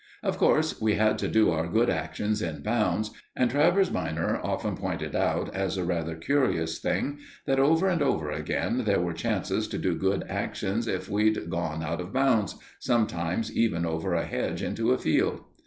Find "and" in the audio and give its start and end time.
3.35-3.51, 7.87-8.01